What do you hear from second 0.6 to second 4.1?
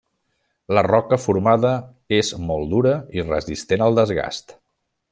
La roca formada és molt dura i resistent al